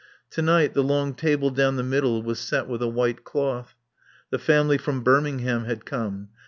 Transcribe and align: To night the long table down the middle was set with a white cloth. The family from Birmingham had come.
To 0.31 0.41
night 0.41 0.73
the 0.73 0.81
long 0.81 1.13
table 1.13 1.51
down 1.51 1.75
the 1.75 1.83
middle 1.83 2.23
was 2.23 2.39
set 2.39 2.67
with 2.67 2.81
a 2.81 2.87
white 2.87 3.23
cloth. 3.23 3.75
The 4.31 4.39
family 4.39 4.79
from 4.79 5.03
Birmingham 5.03 5.65
had 5.65 5.85
come. 5.85 6.29